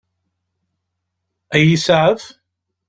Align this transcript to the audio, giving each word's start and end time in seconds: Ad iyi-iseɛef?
Ad 1.55 1.59
iyi-iseɛef? 1.63 2.23